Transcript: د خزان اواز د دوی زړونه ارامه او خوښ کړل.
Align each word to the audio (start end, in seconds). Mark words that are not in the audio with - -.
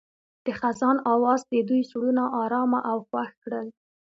د 0.45 0.47
خزان 0.59 0.97
اواز 1.13 1.41
د 1.51 1.53
دوی 1.69 1.81
زړونه 1.91 2.23
ارامه 2.41 2.79
او 2.91 2.97
خوښ 3.07 3.29
کړل. 3.43 3.67